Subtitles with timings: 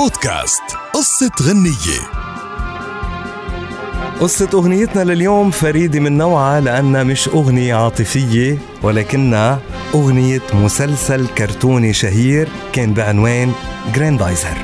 [0.00, 0.62] بودكاست
[0.94, 2.00] قصة أغنية.
[4.20, 9.58] قصة أغنيتنا لليوم فريدة من نوعها لأنها مش أغنية عاطفية ولكنها
[9.94, 13.52] أغنية مسلسل كرتوني شهير كان بعنوان
[13.94, 14.56] جراندايزر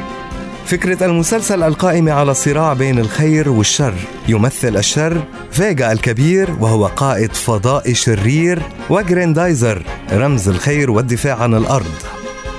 [0.66, 3.94] فكرة المسلسل القائمة على صراع بين الخير والشر.
[4.28, 5.22] يمثل الشر
[5.52, 9.82] فيجا الكبير وهو قائد فضائي شرير وجراندايزر
[10.12, 12.15] رمز الخير والدفاع عن الأرض.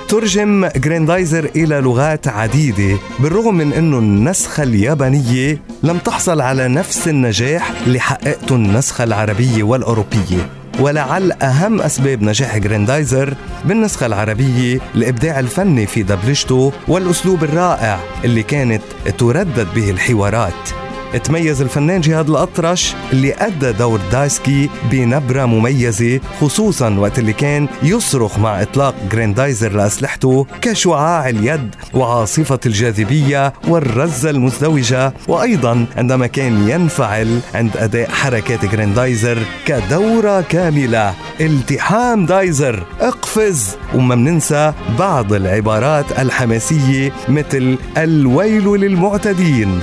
[0.08, 7.72] ترجم جريندايزر إلى لغات عديدة بالرغم من أنه النسخة اليابانية لم تحصل على نفس النجاح
[7.86, 10.50] اللي حققته النسخة العربية والأوروبية.
[10.80, 13.34] ولعل أهم أسباب نجاح جريندايزر
[13.64, 18.82] بالنسخة العربية الإبداع الفني في دبلجته والأسلوب الرائع اللي كانت
[19.18, 20.87] تردد به الحوارات.
[21.16, 28.38] تميز الفنان جهاد الأطرش اللي أدى دور دايسكي بنبرة مميزة خصوصا وقت اللي كان يصرخ
[28.38, 35.12] مع إطلاق جريندايزر لأسلحته كشعاع اليد وعاصفة الجاذبية والرزة المزدوجة.
[35.28, 41.14] وأيضا عندما كان ينفعل عند أداء حركات جريندايزر كدورة كاملة.
[41.40, 43.76] التحام دايزر اقفز.
[43.94, 49.80] وما مننسى بعض العبارات الحماسية مثل الويل للمعتدين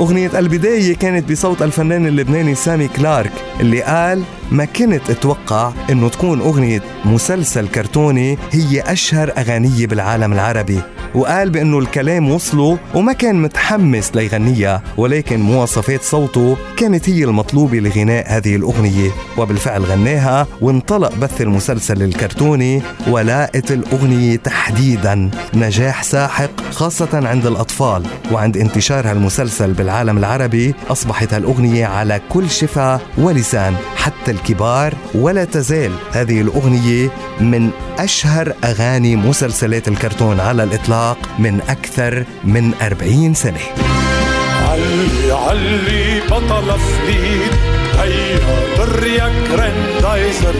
[0.00, 6.40] أغنية البداية كانت بصوت الفنان اللبناني سامي كلارك اللي قال ما كنت أتوقع إنه تكون
[6.40, 10.80] أغنية مسلسل كرتوني هي أشهر أغانية بالعالم العربي.
[11.14, 18.36] وقال بأنه الكلام وصله وما كان متحمس ليغنيها ولكن مواصفات صوته كانت هي المطلوبة لغناء
[18.36, 19.10] هذه الأغنية.
[19.38, 25.30] وبالفعل غناها وانطلق بث المسلسل الكرتوني ولاقت الأغنية تحديدا.
[25.54, 28.02] نجاح ساحق خاصة عند الأطفال.
[28.32, 35.92] وعند انتشار هالمسلسل بالعالم العربي أصبحت الأغنية على كل شفا ولسان حتى الكبار ولا تزال.
[36.12, 40.97] هذه الأغنية من أشهر أغاني مسلسلات الكرتون على الإطلاق.
[41.38, 43.60] من أكثر من أربعين سنة.
[44.68, 47.52] علي علي بطل فليد
[47.98, 50.54] هيا بريا كرندايزر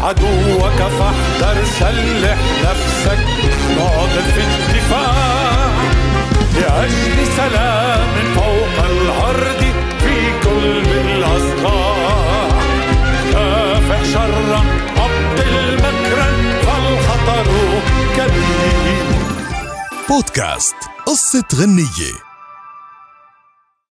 [0.00, 3.18] عدوك فاحذر سلح نفسك.
[3.76, 5.41] ناضل في الدفاع.
[20.12, 20.74] بودكاست
[21.06, 22.31] قصة غنية.